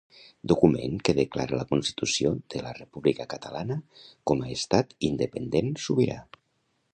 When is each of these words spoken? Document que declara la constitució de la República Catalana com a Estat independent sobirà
Document 0.51 0.95
que 1.09 1.13
declara 1.17 1.59
la 1.59 1.67
constitució 1.73 2.31
de 2.53 2.61
la 2.69 2.71
República 2.77 3.27
Catalana 3.35 3.77
com 4.33 4.43
a 4.47 4.51
Estat 4.57 4.97
independent 5.11 5.71
sobirà 5.87 6.19